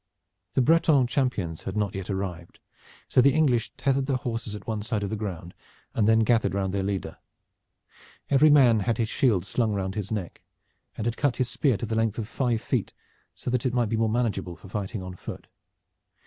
The 0.55 0.63
Breton 0.63 1.05
champions 1.05 1.61
had 1.61 1.77
not 1.77 1.93
yet 1.93 2.09
arrived, 2.09 2.57
so 3.07 3.21
the 3.21 3.35
English 3.35 3.71
tethered 3.77 4.07
their 4.07 4.17
horses 4.17 4.55
at 4.55 4.65
one 4.65 4.81
side 4.81 5.03
of 5.03 5.11
the 5.11 5.15
ground, 5.15 5.53
and 5.93 6.07
then 6.07 6.21
gathered 6.21 6.55
round 6.55 6.73
their 6.73 6.81
leader. 6.81 7.19
Every 8.27 8.49
man 8.49 8.79
had 8.79 8.97
his 8.97 9.09
shield 9.09 9.45
slung 9.45 9.73
round 9.73 9.93
his 9.93 10.11
neck, 10.11 10.41
and 10.97 11.05
had 11.05 11.17
cut 11.17 11.37
his 11.37 11.49
spear 11.49 11.77
to 11.77 11.85
the 11.85 11.93
length 11.93 12.17
of 12.17 12.27
five 12.27 12.61
feet 12.61 12.93
so 13.35 13.51
that 13.51 13.63
it 13.63 13.75
might 13.75 13.89
be 13.89 13.95
more 13.95 14.09
manageable 14.09 14.55
for 14.55 14.69
fighting 14.69 15.03
on 15.03 15.13
foot. 15.13 15.45